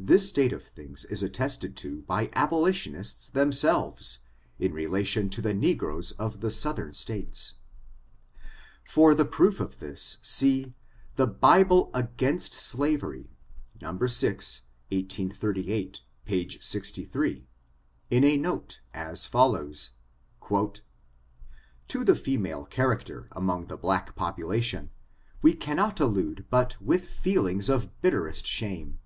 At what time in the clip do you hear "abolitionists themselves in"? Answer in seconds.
2.32-4.72